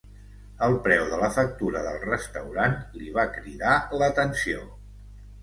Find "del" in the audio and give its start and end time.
1.89-1.99